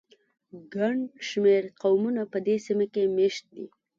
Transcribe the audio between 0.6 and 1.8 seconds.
ګڼ شمېر